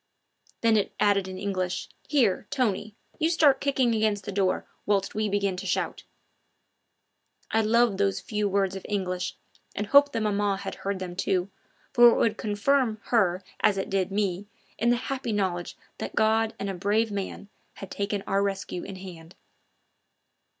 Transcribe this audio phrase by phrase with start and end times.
[0.61, 1.87] Then it added in English.
[2.07, 6.05] "Here, Tony, you start kicking against the door whilst we begin to shout!"
[7.51, 9.35] I loved those few words of English,
[9.75, 11.51] and hoped that maman had heard them too,
[11.93, 14.47] for it would confirm her as it did me
[14.79, 18.95] in the happy knowledge that God and a brave man had taken our rescue in
[18.95, 19.35] hand.